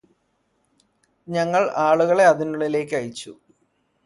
[1.27, 3.31] ഞങ്ങൾ ആളുകളെ അതിനുള്ളിലേക്ക് അയച്ചു